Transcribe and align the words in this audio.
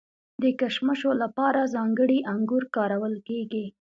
د 0.41 0.43
کشمشو 0.59 1.11
لپاره 1.23 1.71
ځانګړي 1.75 2.17
انګور 2.33 2.63
کارول 2.75 3.15
کیږي. 3.27 3.65